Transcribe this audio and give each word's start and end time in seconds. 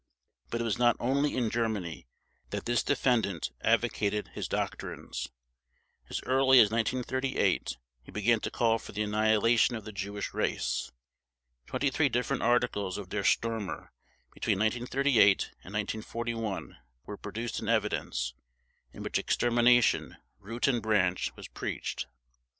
But 0.49 0.61
it 0.61 0.63
was 0.63 0.79
not 0.79 0.95
only 0.99 1.37
in 1.37 1.51
Germany 1.51 2.07
that 2.49 2.65
this 2.65 2.81
defendant 2.81 3.51
advocated 3.63 4.29
his 4.29 4.47
doctrines. 4.47 5.27
As 6.09 6.23
early 6.23 6.59
as 6.59 6.71
1938 6.71 7.77
he 8.01 8.11
began 8.11 8.39
to 8.39 8.49
call 8.49 8.79
for 8.79 8.93
the 8.93 9.03
annihilation 9.03 9.75
of 9.75 9.85
the 9.85 9.91
Jewish 9.91 10.33
race. 10.33 10.91
Twenty 11.67 11.91
three 11.91 12.09
different 12.09 12.41
articles 12.41 12.97
of 12.97 13.09
Der 13.09 13.21
Stürmer 13.21 13.89
between 14.33 14.57
1938 14.57 15.51
and 15.63 15.75
1941 15.75 16.77
were 17.05 17.15
produced 17.15 17.59
in 17.59 17.69
evidence, 17.69 18.33
in 18.91 19.03
which 19.03 19.19
extermination 19.19 20.17
"root 20.39 20.67
and 20.67 20.81
branch" 20.81 21.31
was 21.35 21.47
preached. 21.47 22.07